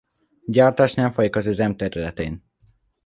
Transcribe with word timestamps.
Gyártás 0.45 0.93
nem 0.93 1.11
folyik 1.11 1.35
az 1.35 1.45
üzem 1.45 1.75
területén. 1.77 2.43